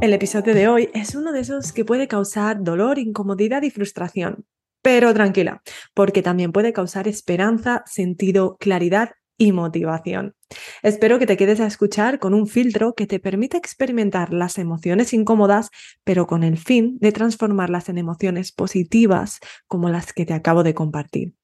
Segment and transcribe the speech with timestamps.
[0.00, 4.46] El episodio de hoy es uno de esos que puede causar dolor, incomodidad y frustración.
[4.80, 5.60] Pero tranquila,
[5.92, 10.36] porque también puede causar esperanza, sentido, claridad y motivación.
[10.84, 15.12] Espero que te quedes a escuchar con un filtro que te permita experimentar las emociones
[15.12, 15.70] incómodas,
[16.04, 20.74] pero con el fin de transformarlas en emociones positivas como las que te acabo de
[20.74, 21.34] compartir.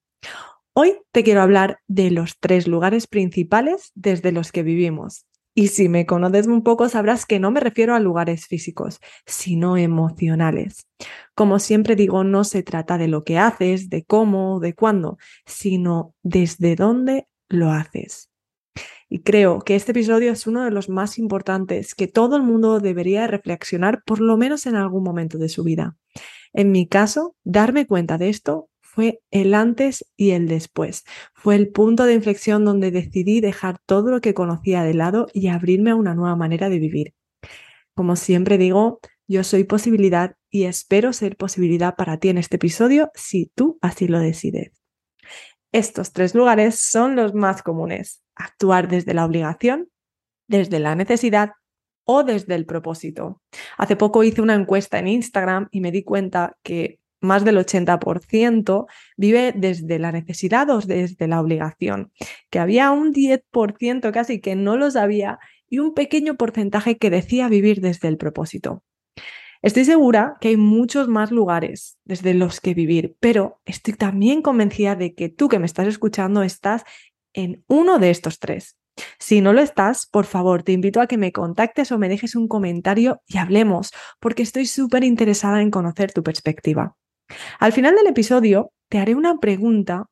[0.74, 5.88] Hoy te quiero hablar de los tres lugares principales desde los que vivimos y si
[5.88, 10.88] me conoces un poco, sabrás que no me refiero a lugares físicos, sino emocionales.
[11.34, 16.14] Como siempre digo, no se trata de lo que haces, de cómo, de cuándo, sino
[16.22, 18.30] desde dónde lo haces.
[19.08, 22.80] Y creo que este episodio es uno de los más importantes que todo el mundo
[22.80, 25.96] debería reflexionar por lo menos en algún momento de su vida.
[26.52, 31.04] En mi caso, darme cuenta de esto fue el antes y el después.
[31.34, 35.48] Fue el punto de inflexión donde decidí dejar todo lo que conocía de lado y
[35.48, 37.14] abrirme a una nueva manera de vivir.
[37.94, 43.10] Como siempre digo, yo soy posibilidad y espero ser posibilidad para ti en este episodio
[43.14, 44.70] si tú así lo decides.
[45.72, 48.22] Estos tres lugares son los más comunes.
[48.36, 49.88] Actuar desde la obligación,
[50.46, 51.50] desde la necesidad
[52.04, 53.42] o desde el propósito.
[53.77, 58.86] Hace poco hice una encuesta en Instagram y me di cuenta que más del 80%
[59.17, 62.12] vive desde la necesidad o desde la obligación,
[62.51, 67.48] que había un 10% casi que no lo sabía y un pequeño porcentaje que decía
[67.48, 68.83] vivir desde el propósito.
[69.63, 74.95] Estoy segura que hay muchos más lugares desde los que vivir, pero estoy también convencida
[74.95, 76.84] de que tú que me estás escuchando estás
[77.33, 78.77] en uno de estos tres.
[79.18, 82.36] Si no lo estás, por favor, te invito a que me contactes o me dejes
[82.36, 83.90] un comentario y hablemos,
[84.20, 86.96] porque estoy súper interesada en conocer tu perspectiva.
[87.58, 90.07] Al final del episodio te haré una pregunta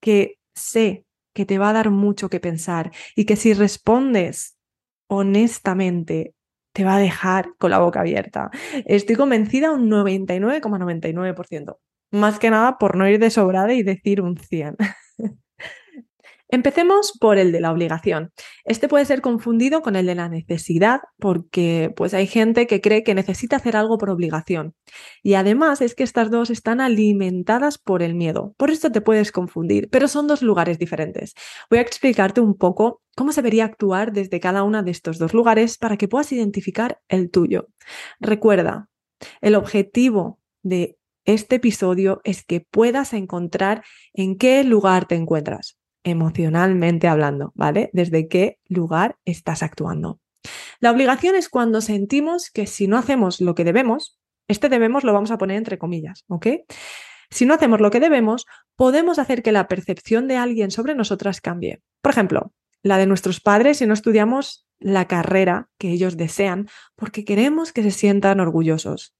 [0.00, 1.04] que sé
[1.34, 4.56] que te va a dar mucho que pensar y que si respondes
[5.08, 6.34] honestamente
[6.72, 8.50] te va a dejar con la boca abierta.
[8.86, 11.78] Estoy convencida un 99,99%.
[12.12, 14.76] Más que nada por no ir de sobrada y decir un 100.
[16.50, 18.32] Empecemos por el de la obligación.
[18.64, 23.02] Este puede ser confundido con el de la necesidad porque pues hay gente que cree
[23.02, 24.74] que necesita hacer algo por obligación.
[25.22, 28.54] Y además es que estas dos están alimentadas por el miedo.
[28.56, 31.34] Por esto te puedes confundir, pero son dos lugares diferentes.
[31.68, 35.34] Voy a explicarte un poco cómo se debería actuar desde cada uno de estos dos
[35.34, 37.68] lugares para que puedas identificar el tuyo.
[38.20, 38.88] Recuerda,
[39.42, 43.84] el objetivo de este episodio es que puedas encontrar
[44.14, 47.90] en qué lugar te encuentras emocionalmente hablando, ¿vale?
[47.92, 50.20] Desde qué lugar estás actuando.
[50.80, 54.18] La obligación es cuando sentimos que si no hacemos lo que debemos,
[54.48, 56.46] este debemos lo vamos a poner entre comillas, ¿ok?
[57.30, 61.40] Si no hacemos lo que debemos, podemos hacer que la percepción de alguien sobre nosotras
[61.40, 61.82] cambie.
[62.00, 62.52] Por ejemplo,
[62.82, 67.82] la de nuestros padres si no estudiamos la carrera que ellos desean porque queremos que
[67.82, 69.14] se sientan orgullosos.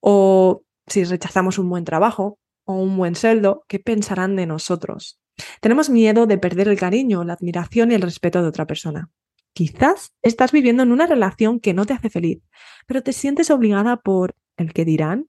[0.00, 5.20] O si rechazamos un buen trabajo o un buen sueldo, ¿qué pensarán de nosotros?
[5.60, 9.10] Tenemos miedo de perder el cariño, la admiración y el respeto de otra persona.
[9.52, 12.40] Quizás estás viviendo en una relación que no te hace feliz,
[12.86, 15.28] pero te sientes obligada por el que dirán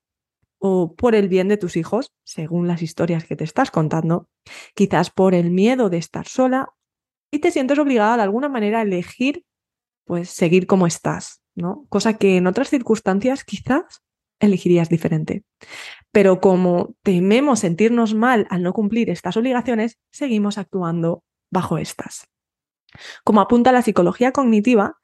[0.59, 4.27] o por el bien de tus hijos, según las historias que te estás contando,
[4.75, 6.73] quizás por el miedo de estar sola
[7.31, 9.45] y te sientes obligada de alguna manera a elegir
[10.05, 11.85] pues seguir como estás, ¿no?
[11.89, 14.01] Cosa que en otras circunstancias quizás
[14.39, 15.43] elegirías diferente.
[16.11, 22.27] Pero como tememos sentirnos mal al no cumplir estas obligaciones, seguimos actuando bajo estas.
[23.23, 24.97] Como apunta la psicología cognitiva,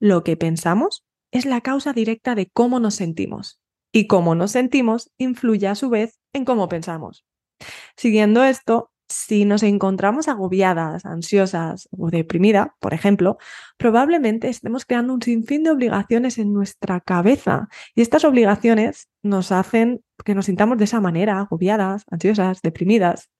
[0.00, 3.60] lo que pensamos es la causa directa de cómo nos sentimos
[3.92, 7.24] y cómo nos sentimos influye a su vez en cómo pensamos.
[7.96, 13.38] Siguiendo esto, Si nos encontramos agobiadas, ansiosas o deprimidas, por ejemplo,
[13.76, 20.04] probablemente estemos creando un sinfín de obligaciones en nuestra cabeza y estas obligaciones nos hacen
[20.24, 23.30] que nos sintamos de esa manera, agobiadas, ansiosas, deprimidas.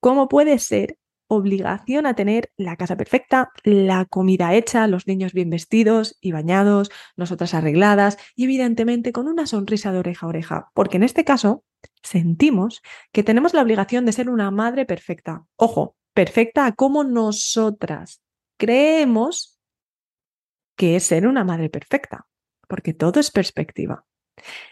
[0.00, 5.50] ¿Cómo puede ser obligación a tener la casa perfecta, la comida hecha, los niños bien
[5.50, 10.96] vestidos y bañados, nosotras arregladas y evidentemente con una sonrisa de oreja a oreja, porque
[10.96, 11.62] en este caso
[12.02, 15.44] sentimos que tenemos la obligación de ser una madre perfecta.
[15.56, 18.20] Ojo, perfecta como nosotras
[18.56, 19.58] creemos
[20.76, 22.26] que es ser una madre perfecta,
[22.68, 24.04] porque todo es perspectiva.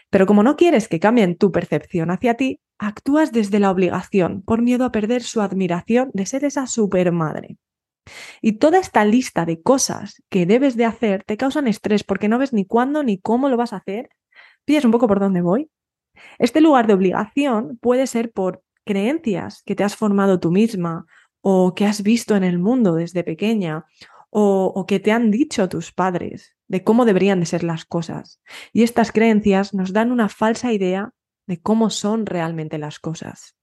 [0.09, 4.61] Pero como no quieres que cambien tu percepción hacia ti, actúas desde la obligación por
[4.61, 7.57] miedo a perder su admiración de ser esa supermadre.
[8.41, 12.37] Y toda esta lista de cosas que debes de hacer te causan estrés porque no
[12.37, 14.09] ves ni cuándo ni cómo lo vas a hacer.
[14.63, 15.69] ¿Pillas un poco por dónde voy?
[16.39, 21.05] Este lugar de obligación puede ser por creencias que te has formado tú misma
[21.41, 23.85] o que has visto en el mundo desde pequeña
[24.29, 28.41] o, que te han dicho tus padres de cómo deberían de ser las cosas.
[28.73, 31.13] Y estas creencias nos dan una falsa idea
[31.47, 33.55] de cómo son realmente las cosas.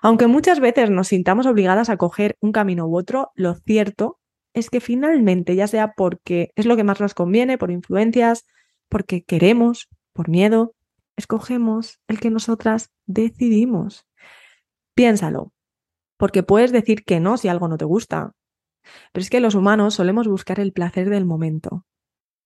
[0.00, 4.20] Aunque muchas veces nos sintamos obligadas a coger un camino u otro, lo cierto
[4.54, 8.46] es que finalmente, ya sea porque es lo que más nos conviene, por influencias,
[8.88, 10.74] porque queremos, por miedo,
[11.16, 14.06] escogemos el que nosotras decidimos.
[14.94, 15.52] Piénsalo,
[16.18, 18.34] porque puedes decir que no si algo no te gusta,
[19.12, 21.86] pero es que los humanos solemos buscar el placer del momento,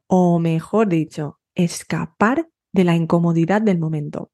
[0.08, 4.30] o mejor dicho, escapar de la incomodidad del momento.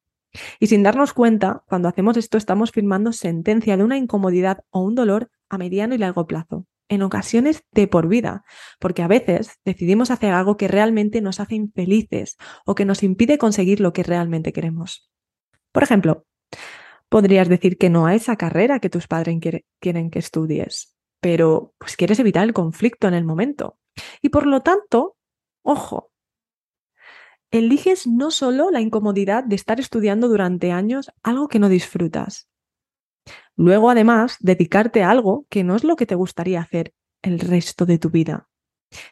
[0.59, 4.95] Y sin darnos cuenta, cuando hacemos esto estamos firmando sentencia de una incomodidad o un
[4.95, 8.45] dolor a mediano y largo plazo, en ocasiones de por vida,
[8.79, 12.37] porque a veces decidimos hacer algo que realmente nos hace infelices
[12.67, 15.11] o que nos impide conseguir lo que realmente queremos.
[15.73, 16.27] Por ejemplo,
[17.09, 19.39] podrías decir que no a esa carrera que tus padres
[19.81, 23.79] quieren que estudies, pero pues quieres evitar el conflicto en el momento.
[24.21, 25.17] Y por lo tanto,
[25.63, 26.11] ojo,
[27.51, 32.49] eliges no solo la incomodidad de estar estudiando durante años algo que no disfrutas.
[33.57, 37.87] Luego, además, dedicarte a algo que no es lo que te gustaría hacer el resto
[37.87, 38.49] de tu vida,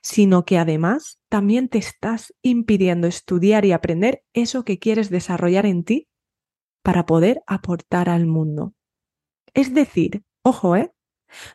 [0.03, 5.85] sino que además también te estás impidiendo estudiar y aprender eso que quieres desarrollar en
[5.85, 6.09] ti
[6.83, 8.75] para poder aportar al mundo.
[9.55, 10.93] Es decir, ojo, ¿eh?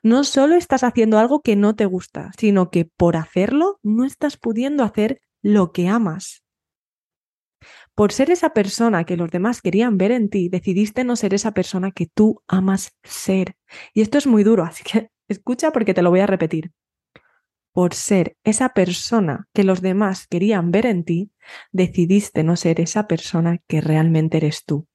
[0.04, 4.38] No solo estás haciendo algo que no te gusta, sino que por hacerlo no estás
[4.38, 6.45] pudiendo hacer lo que amas.
[7.96, 11.54] Por ser esa persona que los demás querían ver en ti, decidiste no ser esa
[11.54, 13.56] persona que tú amas ser.
[13.94, 16.74] Y esto es muy duro, así que escucha porque te lo voy a repetir.
[17.72, 21.32] Por ser esa persona que los demás querían ver en ti,
[21.72, 24.88] decidiste no ser esa persona que realmente eres tú.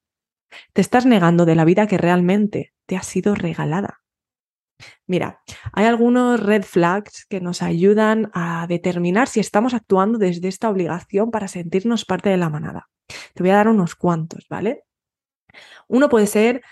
[0.74, 3.99] Te estás negando de la vida que realmente te ha sido regalada.
[5.06, 5.40] Mira,
[5.72, 11.30] hay algunos red flags que nos ayudan a determinar si estamos actuando desde esta obligación
[11.30, 12.88] para sentirnos parte de la manada.
[13.34, 14.84] Te voy a dar unos cuantos, ¿vale?
[15.88, 16.62] Uno puede ser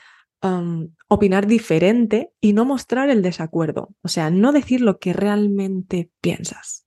[1.09, 6.87] opinar diferente y no mostrar el desacuerdo, o sea, no decir lo que realmente piensas.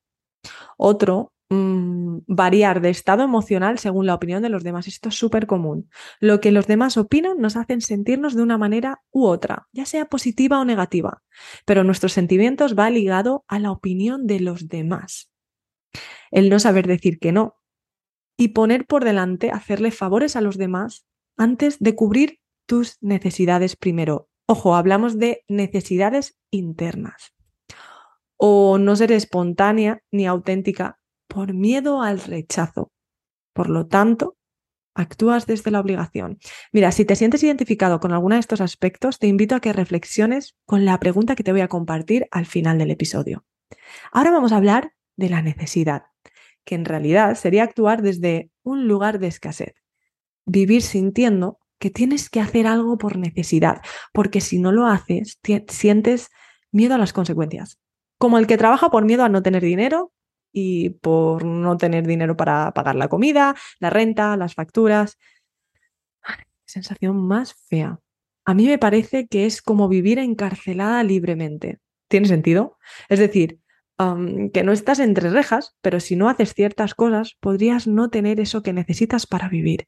[0.77, 4.87] Otro Mm, variar de estado emocional según la opinión de los demás.
[4.87, 5.89] Esto es súper común.
[6.21, 10.05] Lo que los demás opinan nos hacen sentirnos de una manera u otra, ya sea
[10.05, 11.23] positiva o negativa,
[11.65, 15.29] pero nuestros sentimientos va ligado a la opinión de los demás.
[16.31, 17.57] El no saber decir que no
[18.37, 21.05] y poner por delante hacerle favores a los demás
[21.35, 24.29] antes de cubrir tus necesidades primero.
[24.45, 27.33] Ojo, hablamos de necesidades internas.
[28.37, 31.00] O no ser espontánea ni auténtica
[31.31, 32.91] por miedo al rechazo.
[33.53, 34.35] Por lo tanto,
[34.93, 36.39] actúas desde la obligación.
[36.73, 40.57] Mira, si te sientes identificado con alguno de estos aspectos, te invito a que reflexiones
[40.65, 43.45] con la pregunta que te voy a compartir al final del episodio.
[44.11, 46.03] Ahora vamos a hablar de la necesidad,
[46.65, 49.73] que en realidad sería actuar desde un lugar de escasez.
[50.45, 56.29] Vivir sintiendo que tienes que hacer algo por necesidad, porque si no lo haces, sientes
[56.71, 57.79] miedo a las consecuencias.
[58.17, 60.11] Como el que trabaja por miedo a no tener dinero
[60.51, 65.17] y por no tener dinero para pagar la comida, la renta, las facturas.
[66.65, 67.99] sensación más fea.
[68.45, 71.79] A mí me parece que es como vivir encarcelada libremente.
[72.07, 72.77] ¿Tiene sentido?
[73.09, 73.59] Es decir,
[74.51, 78.63] que no estás entre rejas, pero si no haces ciertas cosas, podrías no tener eso
[78.63, 79.87] que necesitas para vivir.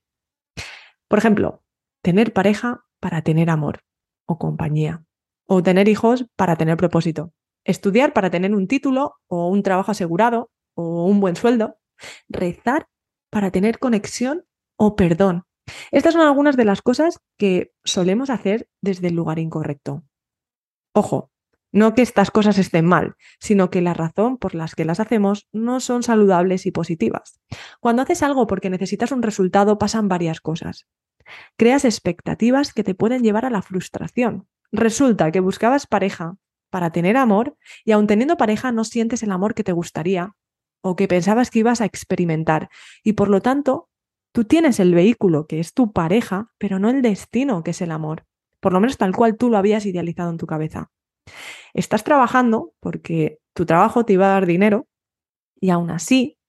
[1.08, 1.63] Por ejemplo,
[2.01, 3.82] tener pareja para tener amor
[4.25, 5.03] o compañía,
[5.46, 10.51] o tener hijos para tener propósito, estudiar para tener un título o un trabajo asegurado
[10.75, 11.77] o un buen sueldo,
[12.27, 12.88] rezar
[13.29, 14.46] para tener conexión
[14.77, 15.43] o perdón
[15.91, 20.03] Estas son algunas de las cosas que solemos hacer desde el lugar incorrecto.
[20.93, 21.32] Ojo,
[21.72, 25.48] no que estas cosas estén mal, sino que la razón por las que las hacemos
[25.51, 27.39] no son saludables y positivas.
[27.79, 30.88] Cuando haces algo porque necesitas un resultado pasan varias cosas.
[31.58, 34.48] Creas expectativas que te pueden llevar a la frustración.
[34.72, 36.36] Resulta que buscabas pareja
[36.73, 40.35] para tener amor y aun teniendo pareja no sientes el amor que te gustaría
[40.81, 42.69] o que pensabas que ibas a experimentar
[43.03, 43.89] y por lo tanto
[44.33, 47.91] Tú tienes el vehículo, que es tu pareja, pero no el destino, que es el
[47.91, 48.25] amor.
[48.59, 50.89] Por lo menos tal cual tú lo habías idealizado en tu cabeza.
[51.75, 54.87] Estás trabajando porque tu trabajo te iba a dar dinero
[55.61, 56.39] y aún así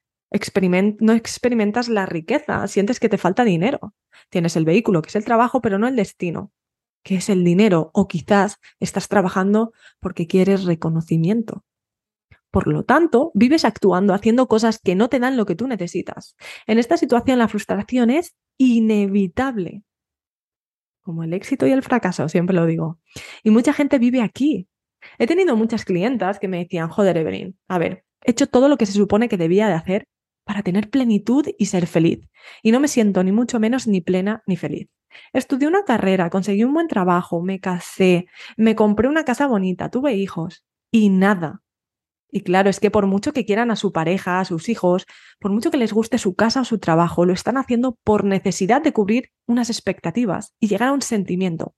[1.01, 3.95] no experimentas la riqueza, sientes que te falta dinero.
[4.31, 6.53] Tienes el vehículo, que es el trabajo, pero no el destino,
[7.05, 7.91] que es el dinero.
[7.95, 11.65] O quizás estás trabajando porque quieres reconocimiento.
[12.51, 16.37] Por lo tanto, vives actuando, haciendo cosas que no te dan lo que tú necesitas.
[16.67, 19.83] En esta situación la frustración es inevitable.
[21.03, 22.99] Como el éxito y el fracaso, siempre lo digo.
[23.43, 24.69] Y mucha gente vive aquí.
[25.19, 28.79] He tenido muchas clientas que me decían, joder, Evelyn, a ver, he hecho todo lo
[28.79, 30.07] que se supone que debía de hacer
[30.45, 32.29] para tener plenitud y ser feliz.
[32.63, 34.89] Y no me siento ni mucho menos ni plena ni feliz.
[35.33, 40.15] Estudié una carrera, conseguí un buen trabajo, me casé, me compré una casa bonita, tuve
[40.15, 41.63] hijos y nada.
[42.31, 45.07] Y claro, es que por mucho que quieran a su pareja, a sus hijos,
[45.39, 48.83] por mucho que les guste su casa o su trabajo, lo están haciendo por necesidad
[48.83, 51.77] de cubrir unas expectativas y llegar a un sentimiento,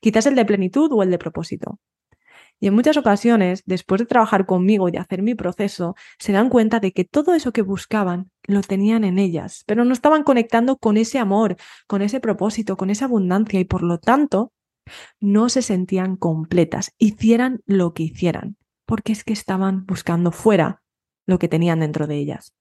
[0.00, 1.78] quizás el de plenitud o el de propósito.
[2.62, 6.78] Y en muchas ocasiones, después de trabajar conmigo y hacer mi proceso, se dan cuenta
[6.78, 10.96] de que todo eso que buscaban lo tenían en ellas, pero no estaban conectando con
[10.96, 11.56] ese amor,
[11.88, 14.52] con ese propósito, con esa abundancia y por lo tanto
[15.20, 18.56] no se sentían completas, hicieran lo que hicieran
[18.92, 20.82] porque es que estaban buscando fuera
[21.26, 22.54] lo que tenían dentro de ellas.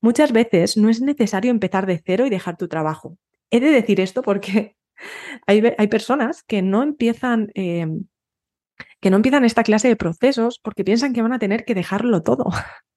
[0.00, 3.18] Muchas veces no es necesario empezar de cero y dejar tu trabajo.
[3.50, 4.76] He de decir esto porque
[5.46, 8.06] hay, personas que no empiezan em,
[9.00, 12.22] que no empiezan esta clase de procesos porque piensan que van a tener que dejarlo
[12.22, 12.46] todo.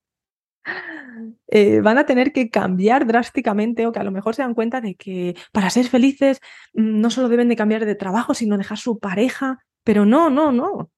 [1.47, 4.81] Eh, van a tener que cambiar drásticamente o que a lo mejor se dan cuenta
[4.81, 6.39] de que para ser felices
[6.73, 9.59] mm, no solo deben de cambiar de trabajo, sino dejar su pareja.
[9.83, 10.91] Pero no, no, no.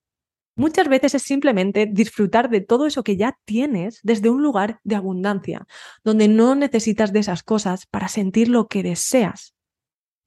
[0.55, 4.95] Muchas veces es simplemente disfrutar de todo eso que ya tienes desde un lugar de
[4.95, 5.67] abundancia,
[6.03, 9.53] donde no necesitas de esas cosas para sentir lo que deseas,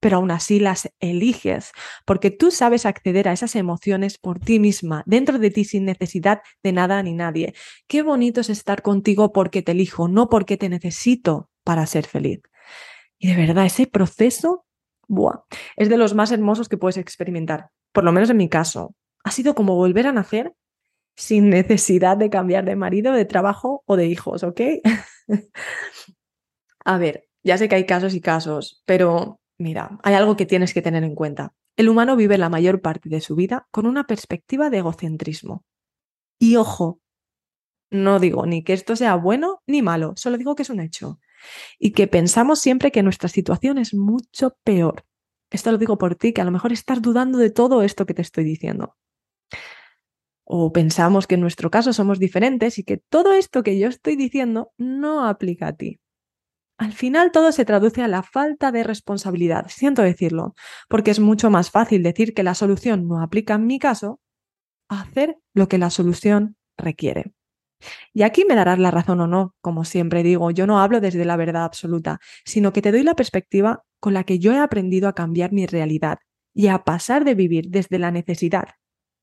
[0.00, 1.73] pero aún así las eliges,
[2.04, 6.40] porque tú sabes acceder a esas emociones por ti misma, dentro de ti sin necesidad
[6.62, 7.54] de nada ni nadie.
[7.87, 12.40] Qué bonito es estar contigo porque te elijo, no porque te necesito para ser feliz.
[13.19, 14.64] Y de verdad, ese proceso,
[15.07, 15.45] buah,
[15.76, 19.30] es de los más hermosos que puedes experimentar, por lo menos en mi caso ha
[19.30, 20.54] sido como volver a nacer
[21.16, 24.61] sin necesidad de cambiar de marido, de trabajo o de hijos, ¿ok?
[26.85, 30.75] a ver, ya sé que hay casos y casos, pero mira, hay algo que tienes
[30.75, 31.55] que tener en cuenta.
[31.76, 35.64] El humano vive la mayor parte de su vida con una perspectiva de egocentrismo.
[36.38, 37.00] Y ojo,
[37.90, 41.21] no digo ni que esto sea bueno ni malo, solo digo que es un hecho.
[41.79, 45.05] Y que pensamos siempre que nuestra situación es mucho peor.
[45.50, 48.14] Esto lo digo por ti, que a lo mejor estás dudando de todo esto que
[48.14, 48.97] te estoy diciendo
[50.52, 54.17] o pensamos que en nuestro caso somos diferentes y que todo esto que yo estoy
[54.17, 56.00] diciendo no aplica a ti.
[56.80, 60.54] Al final todo se traduce a la falta de responsabilidad, siento decirlo,
[60.88, 64.18] porque es mucho más fácil decir que la solución no aplica en mi caso
[64.88, 67.34] a hacer lo que la solución requiere.
[68.14, 71.26] Y aquí me darás la razón o no, como siempre digo, yo no hablo desde
[71.26, 75.06] la verdad absoluta, sino que te doy la perspectiva con la que yo he aprendido
[75.06, 76.20] a cambiar mi realidad
[76.54, 78.68] y a pasar de vivir desde la necesidad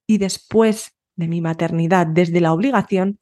[0.05, 3.19] y después de mi maternidad desde la obligación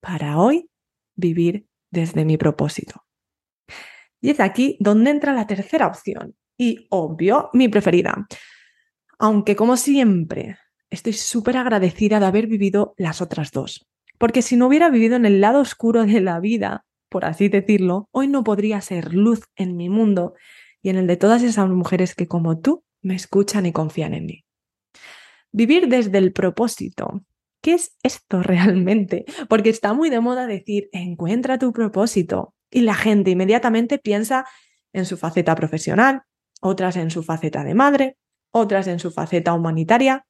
[0.00, 0.68] para hoy
[1.14, 3.07] vivir desde mi propósito.
[4.20, 8.26] Y es aquí donde entra la tercera opción y, obvio, mi preferida.
[9.18, 10.58] Aunque, como siempre,
[10.90, 13.86] estoy súper agradecida de haber vivido las otras dos.
[14.18, 18.08] Porque si no hubiera vivido en el lado oscuro de la vida, por así decirlo,
[18.10, 20.34] hoy no podría ser luz en mi mundo
[20.82, 24.26] y en el de todas esas mujeres que como tú me escuchan y confían en
[24.26, 24.44] mí.
[25.52, 27.22] Vivir desde el propósito.
[27.62, 29.24] ¿Qué es esto realmente?
[29.48, 32.54] Porque está muy de moda decir, encuentra tu propósito.
[32.70, 34.46] Y la gente inmediatamente piensa
[34.92, 36.22] en su faceta profesional,
[36.60, 38.16] otras en su faceta de madre,
[38.50, 40.26] otras en su faceta humanitaria.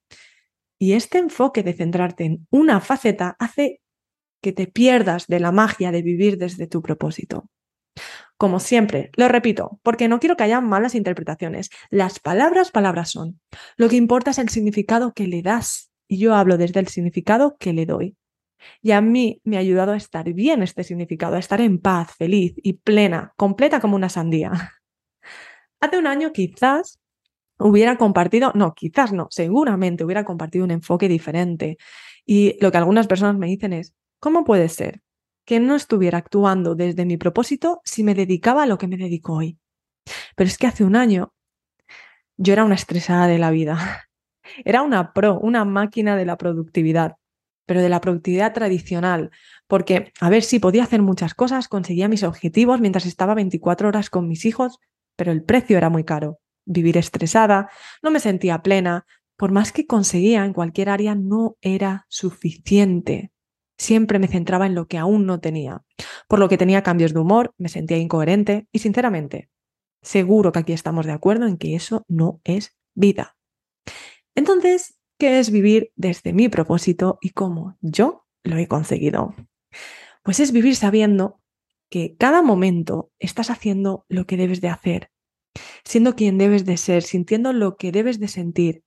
[0.77, 3.81] Y este enfoque de centrarte en una faceta hace
[4.41, 7.49] que te pierdas de la magia de vivir desde tu propósito.
[8.37, 11.69] Como siempre, lo repito, porque no quiero que haya malas interpretaciones.
[11.89, 13.41] Las palabras, palabras son.
[13.75, 15.91] Lo que importa es el significado que le das.
[16.07, 18.15] Y yo hablo desde el significado que le doy.
[18.81, 22.13] Y a mí me ha ayudado a estar bien este significado, a estar en paz,
[22.17, 24.51] feliz y plena, completa como una sandía.
[25.79, 26.99] Hace un año quizás
[27.57, 31.77] hubiera compartido, no, quizás no, seguramente hubiera compartido un enfoque diferente.
[32.25, 35.01] Y lo que algunas personas me dicen es, ¿cómo puede ser
[35.45, 39.33] que no estuviera actuando desde mi propósito si me dedicaba a lo que me dedico
[39.33, 39.57] hoy?
[40.35, 41.33] Pero es que hace un año
[42.37, 44.05] yo era una estresada de la vida.
[44.65, 47.17] Era una pro, una máquina de la productividad,
[47.69, 49.29] pero de la productividad tradicional,
[49.67, 54.09] porque, a ver, sí, podía hacer muchas cosas, conseguía mis objetivos mientras estaba 24 horas
[54.09, 54.79] con mis hijos,
[55.15, 56.39] pero el precio era muy caro.
[56.65, 57.69] Vivir estresada,
[58.01, 59.05] no me sentía plena,
[59.37, 63.31] por más que conseguía en cualquier área, no era suficiente.
[63.77, 65.83] Siempre me centraba en lo que aún no tenía,
[66.27, 69.51] por lo que tenía cambios de humor, me sentía incoherente y, sinceramente,
[70.01, 73.37] seguro que aquí estamos de acuerdo en que eso no es vida.
[74.33, 79.35] Entonces, ¿qué es vivir desde mi propósito y cómo yo lo he conseguido?
[80.23, 81.41] Pues es vivir sabiendo
[81.89, 85.11] que cada momento estás haciendo lo que debes de hacer,
[85.83, 88.83] siendo quien debes de ser, sintiendo lo que debes de sentir,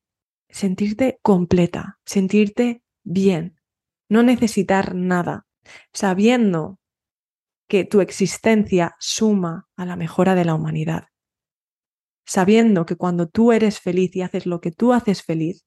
[0.48, 3.60] sentirte completa, sentirte bien,
[4.08, 5.46] no necesitar nada,
[5.92, 6.78] sabiendo
[7.68, 11.08] que tu existencia suma a la mejora de la humanidad,
[12.24, 15.64] sabiendo que cuando tú eres feliz y haces lo que tú haces feliz,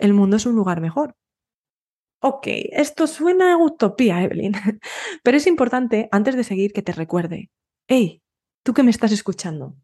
[0.00, 1.14] el mundo es un lugar mejor.
[2.22, 4.52] Ok, esto suena a utopía, Evelyn,
[5.22, 7.50] pero es importante, antes de seguir, que te recuerde,
[7.88, 8.22] hey,
[8.62, 9.76] tú que me estás escuchando,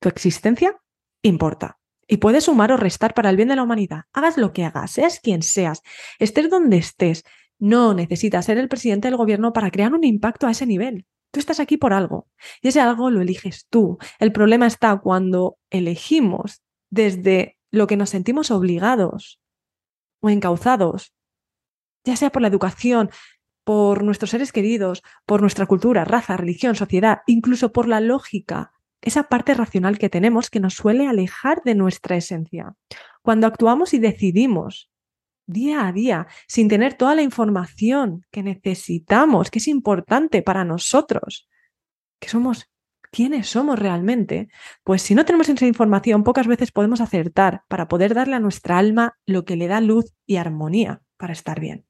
[0.00, 0.78] tu existencia
[1.22, 1.78] importa.
[2.06, 4.02] Y puedes sumar o restar para el bien de la humanidad.
[4.12, 5.82] Hagas lo que hagas, seas quien seas,
[6.18, 7.24] estés donde estés.
[7.58, 11.06] No necesitas ser el presidente del gobierno para crear un impacto a ese nivel.
[11.30, 12.26] Tú estás aquí por algo
[12.60, 13.98] y ese algo lo eliges tú.
[14.18, 19.40] El problema está cuando elegimos desde lo que nos sentimos obligados
[20.20, 21.14] o encauzados
[22.04, 23.10] ya sea por la educación,
[23.64, 28.72] por nuestros seres queridos, por nuestra cultura, raza, religión, sociedad, incluso por la lógica,
[29.02, 32.74] esa parte racional que tenemos que nos suele alejar de nuestra esencia.
[33.22, 34.90] Cuando actuamos y decidimos
[35.46, 41.48] día a día, sin tener toda la información que necesitamos, que es importante para nosotros,
[42.20, 42.69] que somos
[43.10, 44.48] quiénes somos realmente,
[44.84, 48.78] pues si no tenemos esa información, pocas veces podemos acertar para poder darle a nuestra
[48.78, 51.86] alma lo que le da luz y armonía para estar bien.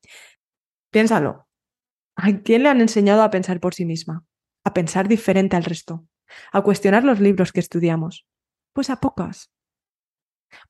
[0.90, 1.46] Piénsalo.
[2.16, 4.24] ¿A quién le han enseñado a pensar por sí misma?
[4.64, 6.06] A pensar diferente al resto.
[6.52, 8.26] A cuestionar los libros que estudiamos.
[8.72, 9.50] Pues a pocas.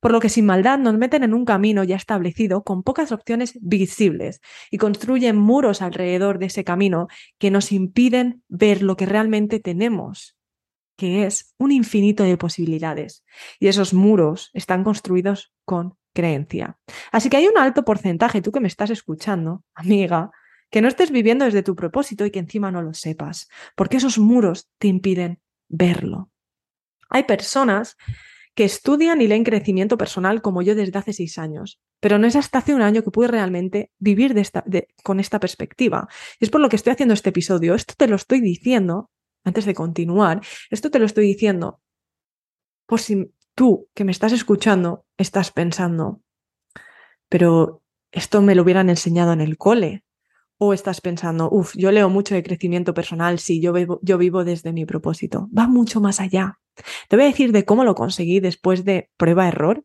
[0.01, 3.59] Por lo que sin maldad nos meten en un camino ya establecido con pocas opciones
[3.62, 9.59] visibles y construyen muros alrededor de ese camino que nos impiden ver lo que realmente
[9.59, 10.37] tenemos,
[11.01, 13.25] que es un infinito de posibilidades.
[13.59, 16.79] Y esos muros están construidos con creencia.
[17.11, 20.31] Así que hay un alto porcentaje, tú que me estás escuchando, amiga,
[20.71, 24.19] que no estés viviendo desde tu propósito y que encima no lo sepas, porque esos
[24.19, 26.31] muros te impiden verlo.
[27.09, 27.97] Hay personas
[28.55, 32.37] que estudian y leen crecimiento personal como yo desde hace seis años, pero no es
[32.37, 34.35] hasta hace un año que pude realmente vivir
[35.03, 36.09] con esta perspectiva.
[36.39, 37.75] Y es por lo que estoy haciendo este episodio.
[37.75, 39.11] Esto te lo estoy diciendo,
[39.44, 41.81] antes de continuar, esto te lo estoy diciendo
[42.87, 46.22] por si tú que me estás escuchando estás pensando,
[47.29, 50.05] pero esto me lo hubieran enseñado en el cole.
[50.62, 54.44] O estás pensando, uff, yo leo mucho de crecimiento personal, sí, yo vivo, yo vivo
[54.44, 55.48] desde mi propósito.
[55.57, 56.59] Va mucho más allá.
[57.09, 59.85] Te voy a decir de cómo lo conseguí después de prueba-error.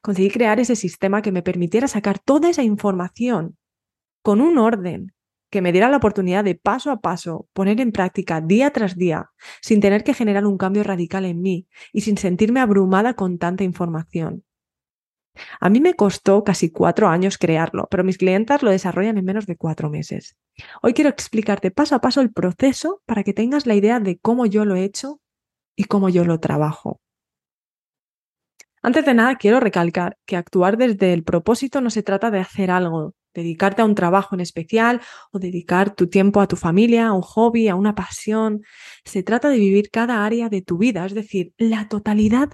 [0.00, 3.58] Conseguí crear ese sistema que me permitiera sacar toda esa información
[4.22, 5.12] con un orden
[5.52, 9.30] que me diera la oportunidad de paso a paso poner en práctica día tras día,
[9.60, 13.62] sin tener que generar un cambio radical en mí y sin sentirme abrumada con tanta
[13.62, 14.44] información.
[15.60, 19.44] A mí me costó casi cuatro años crearlo, pero mis clientas lo desarrollan en menos
[19.44, 20.36] de cuatro meses.
[20.82, 24.46] Hoy quiero explicarte paso a paso el proceso para que tengas la idea de cómo
[24.46, 25.20] yo lo he hecho
[25.76, 26.98] y cómo yo lo trabajo.
[28.80, 32.70] Antes de nada, quiero recalcar que actuar desde el propósito no se trata de hacer
[32.70, 37.12] algo, dedicarte a un trabajo en especial o dedicar tu tiempo a tu familia, a
[37.12, 38.62] un hobby, a una pasión.
[39.04, 42.50] Se trata de vivir cada área de tu vida, es decir, la totalidad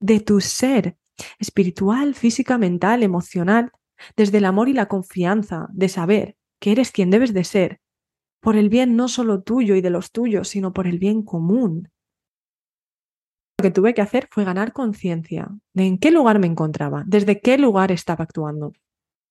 [0.00, 0.96] de tu ser,
[1.38, 3.72] espiritual, física, mental, emocional,
[4.16, 7.80] desde el amor y la confianza de saber que eres quien debes de ser,
[8.40, 11.90] por el bien no solo tuyo y de los tuyos, sino por el bien común.
[13.58, 17.40] Lo que tuve que hacer fue ganar conciencia de en qué lugar me encontraba, desde
[17.40, 18.72] qué lugar estaba actuando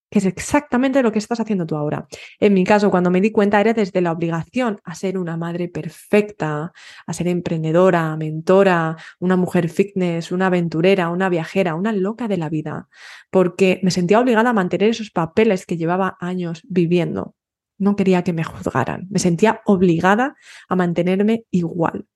[0.10, 2.08] que es exactamente lo que estás haciendo tú ahora.
[2.40, 5.68] En mi caso, cuando me di cuenta, era desde la obligación a ser una madre
[5.70, 6.74] perfecta,
[7.06, 12.50] a ser emprendedora, mentora, una mujer fitness, una aventurera, una viajera, una loca de la
[12.50, 12.90] vida,
[13.30, 17.36] porque me sentía obligada a mantener esos papeles que llevaba años viviendo.
[17.78, 20.36] No quería que me juzgaran, me sentía obligada
[20.68, 22.08] a mantenerme igual.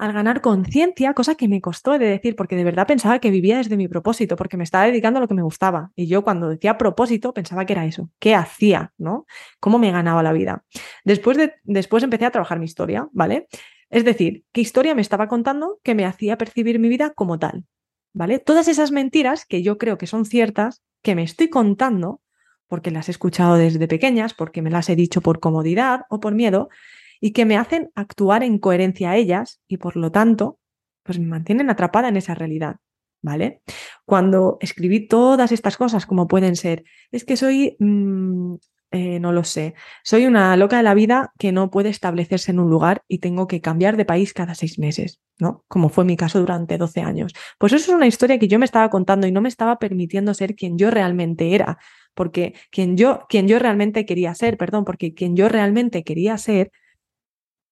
[0.00, 3.58] Al ganar conciencia, cosa que me costó de decir, porque de verdad pensaba que vivía
[3.58, 5.92] desde mi propósito, porque me estaba dedicando a lo que me gustaba.
[5.94, 9.26] Y yo cuando decía propósito pensaba que era eso, qué hacía, ¿no?
[9.60, 10.64] Cómo me ganaba la vida.
[11.04, 13.46] Después, de, después empecé a trabajar mi historia, ¿vale?
[13.90, 17.66] Es decir, qué historia me estaba contando que me hacía percibir mi vida como tal,
[18.14, 18.38] ¿vale?
[18.38, 22.22] Todas esas mentiras que yo creo que son ciertas, que me estoy contando,
[22.68, 26.34] porque las he escuchado desde pequeñas, porque me las he dicho por comodidad o por
[26.34, 26.70] miedo,
[27.20, 30.58] y que me hacen actuar en coherencia a ellas y por lo tanto,
[31.02, 32.76] pues me mantienen atrapada en esa realidad,
[33.22, 33.62] ¿vale?
[34.06, 38.54] Cuando escribí todas estas cosas, como pueden ser, es que soy, mm,
[38.92, 42.58] eh, no lo sé, soy una loca de la vida que no puede establecerse en
[42.58, 45.64] un lugar y tengo que cambiar de país cada seis meses, ¿no?
[45.68, 47.32] Como fue mi caso durante 12 años.
[47.58, 50.34] Pues eso es una historia que yo me estaba contando y no me estaba permitiendo
[50.34, 51.78] ser quien yo realmente era,
[52.14, 56.72] porque quien yo, quien yo realmente quería ser, perdón, porque quien yo realmente quería ser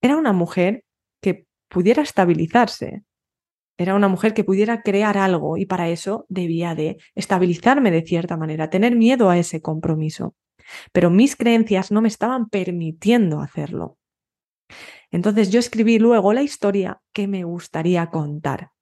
[0.01, 0.85] era una mujer
[1.21, 3.03] que pudiera estabilizarse,
[3.79, 8.37] era una mujer que pudiera crear algo y para eso debía de estabilizarme de cierta
[8.37, 10.35] manera, tener miedo a ese compromiso.
[10.93, 13.97] Pero mis creencias no me estaban permitiendo hacerlo.
[15.11, 18.73] Entonces yo escribí luego la historia que me gustaría contar.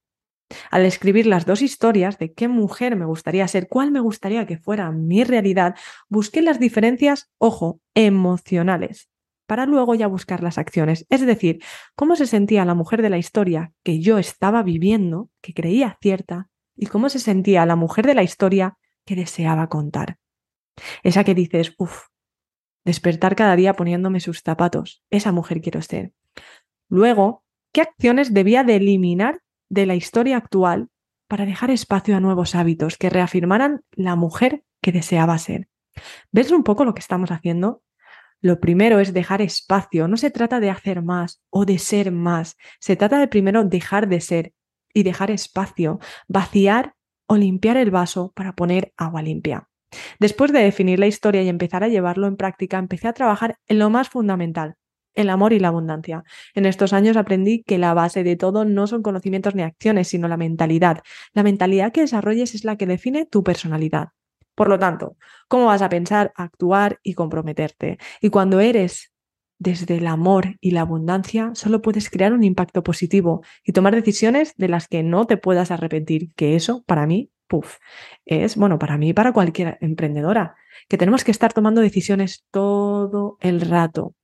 [0.71, 4.57] Al escribir las dos historias de qué mujer me gustaría ser, cuál me gustaría que
[4.57, 5.77] fuera mi realidad,
[6.09, 9.09] busqué las diferencias, ojo, emocionales
[9.47, 11.07] para luego ya buscar las acciones.
[11.09, 11.63] Es decir,
[11.95, 16.49] cómo se sentía la mujer de la historia que yo estaba viviendo, que creía cierta,
[16.77, 20.19] y cómo se sentía la mujer de la historia que deseaba contar.
[21.03, 22.09] Esa que dices, uff,
[22.85, 25.03] despertar cada día poniéndome sus zapatos.
[25.11, 26.13] Esa mujer quiero ser.
[26.89, 30.89] Luego, ¿qué acciones debía de eliminar de la historia actual
[31.29, 35.69] para dejar espacio a nuevos hábitos que reafirmaran la mujer que deseaba ser?
[36.31, 37.83] ¿Ves un poco lo que estamos haciendo?
[38.47, 40.07] Lo primero es dejar espacio.
[40.07, 42.57] No se trata de hacer más o de ser más.
[42.79, 44.53] Se trata de primero dejar de ser
[44.95, 46.95] y dejar espacio, vaciar
[47.27, 49.69] o limpiar el vaso para poner agua limpia.
[50.21, 53.81] Después de definir la historia y empezar a llevarlo en práctica, empecé a trabajar en
[53.81, 54.77] lo más fundamental,
[55.15, 56.23] el amor y la abundancia.
[56.55, 60.29] En estos años aprendí que la base de todo no son conocimientos ni acciones, sino
[60.29, 61.03] la mentalidad.
[61.33, 64.11] La mentalidad que desarrolles es la que define tu personalidad.
[64.57, 65.17] Por lo tanto,
[65.47, 67.99] ¿cómo vas a pensar, actuar y comprometerte?
[68.21, 69.13] Y cuando eres
[69.59, 74.55] desde el amor y la abundancia, solo puedes crear un impacto positivo y tomar decisiones
[74.57, 77.77] de las que no te puedas arrepentir, que eso para mí, puff,
[78.25, 80.57] es, bueno, para mí y para cualquier emprendedora,
[80.89, 84.15] que tenemos que estar tomando decisiones todo el rato.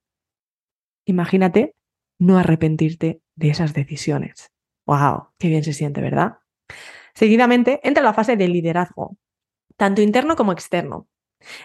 [1.05, 1.75] Imagínate
[2.17, 4.51] no arrepentirte de esas decisiones.
[4.87, 5.29] ¡Wow!
[5.37, 6.37] Qué bien se siente, ¿verdad?
[7.13, 9.17] Seguidamente entra la fase de liderazgo,
[9.77, 11.07] tanto interno como externo,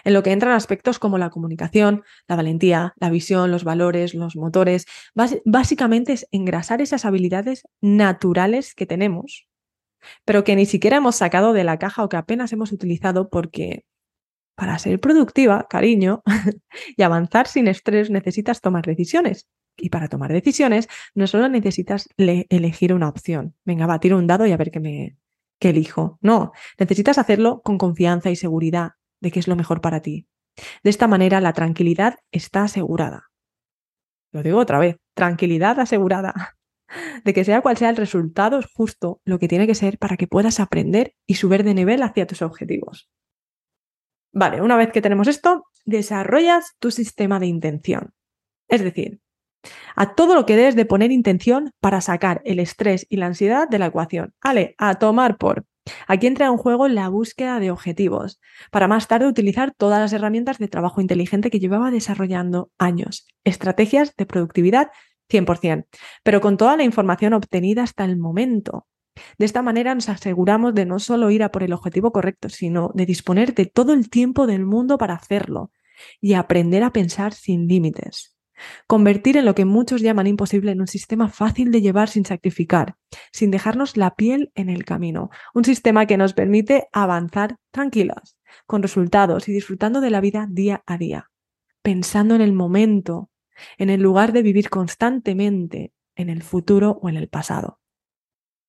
[0.03, 4.35] en lo que entran aspectos como la comunicación, la valentía, la visión, los valores, los
[4.35, 4.85] motores.
[5.45, 9.47] básicamente es engrasar esas habilidades naturales que tenemos,
[10.25, 13.85] pero que ni siquiera hemos sacado de la caja o que apenas hemos utilizado porque
[14.55, 16.21] para ser productiva, cariño,
[16.97, 19.47] y avanzar sin estrés necesitas tomar decisiones.
[19.77, 23.55] Y para tomar decisiones no solo necesitas elegir una opción.
[23.63, 25.15] Venga, va, tiro un dado y a ver qué me,
[25.59, 26.17] que elijo.
[26.21, 28.91] No, necesitas hacerlo con confianza y seguridad
[29.21, 30.27] de que es lo mejor para ti.
[30.83, 33.29] De esta manera la tranquilidad está asegurada.
[34.31, 36.33] Lo digo otra vez, tranquilidad asegurada.
[37.23, 40.17] De que sea cual sea el resultado es justo lo que tiene que ser para
[40.17, 43.11] que puedas aprender y subir de nivel hacia tus objetivos.
[44.33, 48.15] Vale, una vez que tenemos esto, desarrollas tu sistema de intención.
[48.67, 49.19] Es decir,
[49.95, 53.67] a todo lo que debes de poner intención para sacar el estrés y la ansiedad
[53.67, 54.33] de la ecuación.
[54.41, 55.65] Ale, a tomar por.
[56.07, 58.39] Aquí entra en juego la búsqueda de objetivos,
[58.71, 64.15] para más tarde utilizar todas las herramientas de trabajo inteligente que llevaba desarrollando años, estrategias
[64.15, 64.91] de productividad
[65.29, 65.85] 100%,
[66.23, 68.87] pero con toda la información obtenida hasta el momento.
[69.37, 72.91] De esta manera nos aseguramos de no solo ir a por el objetivo correcto, sino
[72.93, 75.71] de disponer de todo el tiempo del mundo para hacerlo
[76.21, 78.38] y aprender a pensar sin límites.
[78.87, 82.95] Convertir en lo que muchos llaman imposible en un sistema fácil de llevar sin sacrificar,
[83.31, 85.29] sin dejarnos la piel en el camino.
[85.53, 90.83] Un sistema que nos permite avanzar tranquilas, con resultados y disfrutando de la vida día
[90.85, 91.31] a día,
[91.81, 93.29] pensando en el momento,
[93.77, 97.79] en el lugar de vivir constantemente en el futuro o en el pasado.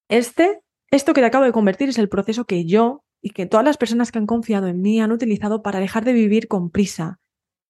[0.09, 3.64] Este, esto que te acabo de convertir es el proceso que yo y que todas
[3.64, 7.19] las personas que han confiado en mí han utilizado para dejar de vivir con prisa,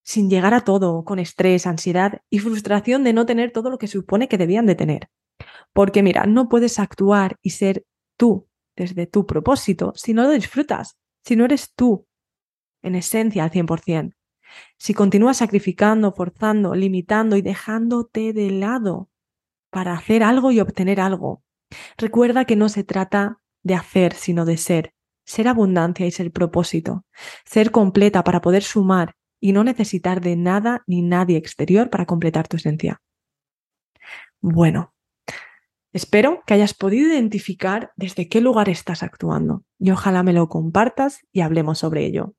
[0.03, 3.87] sin llegar a todo, con estrés, ansiedad y frustración de no tener todo lo que
[3.87, 5.09] supone que debían de tener.
[5.73, 7.85] Porque mira, no puedes actuar y ser
[8.17, 12.07] tú desde tu propósito si no lo disfrutas, si no eres tú
[12.81, 14.13] en esencia al 100%.
[14.77, 19.09] Si continúas sacrificando, forzando, limitando y dejándote de lado
[19.69, 21.43] para hacer algo y obtener algo.
[21.97, 24.93] Recuerda que no se trata de hacer, sino de ser.
[25.23, 27.05] Ser abundancia y ser propósito.
[27.45, 32.47] Ser completa para poder sumar y no necesitar de nada ni nadie exterior para completar
[32.47, 33.01] tu esencia.
[34.39, 34.93] Bueno,
[35.91, 41.19] espero que hayas podido identificar desde qué lugar estás actuando y ojalá me lo compartas
[41.33, 42.35] y hablemos sobre ello.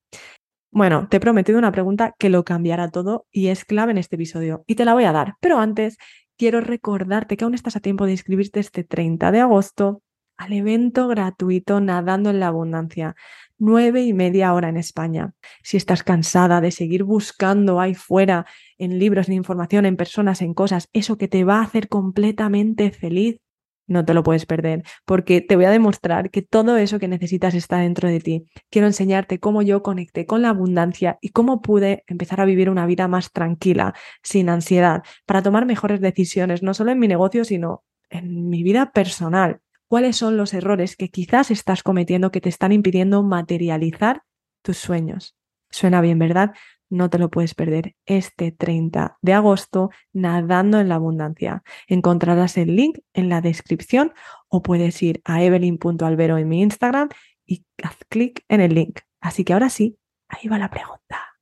[0.71, 4.17] Bueno, te he prometido una pregunta que lo cambiará todo y es clave en este
[4.17, 5.99] episodio y te la voy a dar, pero antes
[6.39, 10.03] quiero recordarte que aún estás a tiempo de inscribirte este 30 de agosto
[10.39, 13.15] al evento gratuito Nadando en la Abundancia,
[13.63, 15.35] nueve y media hora en España.
[15.63, 18.45] Si estás cansada de seguir buscando ahí fuera
[18.77, 22.91] en libros, en información, en personas, en cosas, eso que te va a hacer completamente
[22.91, 23.39] feliz,
[23.87, 27.55] no te lo puedes perder, porque te voy a demostrar que todo eso que necesitas
[27.55, 28.47] está dentro de ti.
[28.69, 32.87] Quiero enseñarte cómo yo conecté con la abundancia y cómo pude empezar a vivir una
[32.87, 33.95] vida más tranquila,
[34.25, 38.91] sin ansiedad, para tomar mejores decisiones, no solo en mi negocio, sino en mi vida
[38.91, 39.61] personal.
[39.93, 44.23] ¿Cuáles son los errores que quizás estás cometiendo que te están impidiendo materializar
[44.63, 45.37] tus sueños?
[45.69, 46.55] Suena bien, ¿verdad?
[46.89, 51.63] no te lo puedes perder este 30 de agosto, Nadando en la Abundancia.
[51.89, 54.15] Encontrarás el link en la descripción
[54.49, 57.11] o puedes ir a evelyn.albero en mi Instagram
[57.45, 59.01] y haz clic en el link.
[59.21, 61.37] Así que ahora sí, ahí va la pregunta.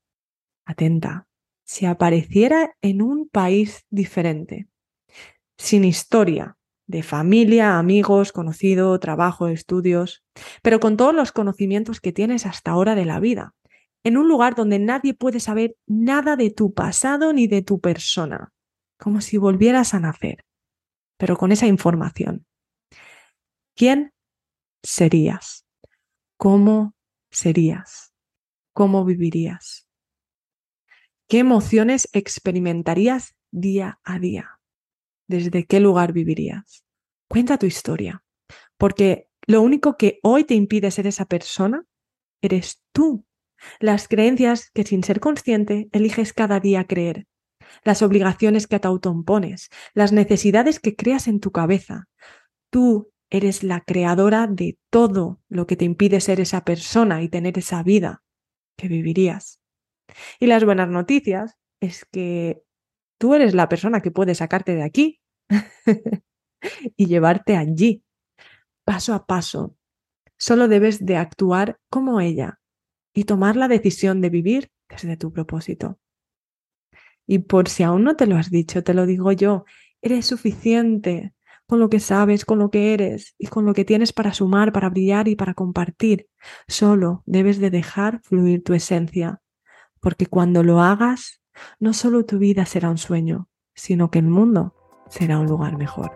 [0.65, 1.29] Atenta.
[1.63, 4.67] Si apareciera en un país diferente,
[5.57, 6.57] sin historia,
[6.91, 10.25] de familia, amigos, conocido, trabajo, estudios,
[10.61, 13.55] pero con todos los conocimientos que tienes hasta ahora de la vida,
[14.03, 18.53] en un lugar donde nadie puede saber nada de tu pasado ni de tu persona,
[18.99, 20.45] como si volvieras a nacer,
[21.17, 22.45] pero con esa información.
[23.77, 24.13] ¿Quién
[24.83, 25.65] serías?
[26.37, 26.97] ¿Cómo
[27.31, 28.13] serías?
[28.75, 29.87] ¿Cómo vivirías?
[31.29, 34.60] ¿Qué emociones experimentarías día a día?
[35.31, 36.85] ¿Desde qué lugar vivirías?
[37.29, 38.25] Cuenta tu historia,
[38.77, 41.85] porque lo único que hoy te impide ser esa persona
[42.43, 43.25] eres tú
[43.79, 47.29] las creencias que sin ser consciente eliges cada día creer,
[47.85, 52.09] las obligaciones que te autoimpones, las necesidades que creas en tu cabeza.
[52.69, 57.57] Tú eres la creadora de todo lo que te impide ser esa persona y tener
[57.57, 58.25] esa vida
[58.77, 59.61] que vivirías.
[60.41, 62.65] Y las buenas noticias es que
[63.21, 65.21] tú eres la persona que puede sacarte de aquí
[66.97, 68.03] y llevarte allí,
[68.85, 69.77] paso a paso.
[70.39, 72.61] Solo debes de actuar como ella,
[73.13, 75.99] y tomar la decisión de vivir desde tu propósito.
[77.27, 79.65] Y por si aún no te lo has dicho, te lo digo yo,
[80.01, 81.35] eres suficiente
[81.67, 84.73] con lo que sabes, con lo que eres y con lo que tienes para sumar,
[84.73, 86.29] para brillar y para compartir.
[86.67, 89.41] Solo debes de dejar fluir tu esencia,
[90.01, 91.40] porque cuando lo hagas,
[91.79, 94.75] no solo tu vida será un sueño, sino que el mundo
[95.09, 96.11] será un lugar mejor.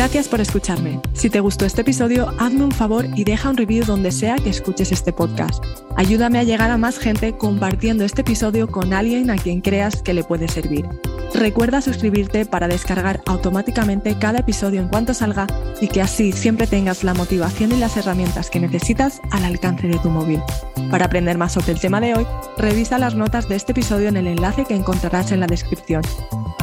[0.00, 0.98] Gracias por escucharme.
[1.12, 4.48] Si te gustó este episodio, hazme un favor y deja un review donde sea que
[4.48, 5.62] escuches este podcast.
[5.94, 10.14] Ayúdame a llegar a más gente compartiendo este episodio con alguien a quien creas que
[10.14, 10.86] le puede servir.
[11.34, 15.46] Recuerda suscribirte para descargar automáticamente cada episodio en cuanto salga
[15.80, 19.98] y que así siempre tengas la motivación y las herramientas que necesitas al alcance de
[19.98, 20.42] tu móvil.
[20.90, 22.26] Para aprender más sobre el tema de hoy,
[22.58, 26.02] revisa las notas de este episodio en el enlace que encontrarás en la descripción.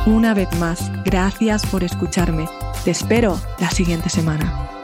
[0.05, 2.47] Una vez más, gracias por escucharme.
[2.83, 4.76] Te espero la siguiente semana.